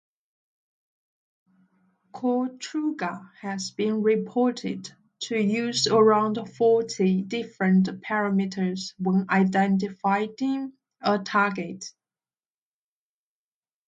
[2.11, 4.89] Kolchuga has been reported
[5.19, 11.93] to use around forty different parameters when identifying a target.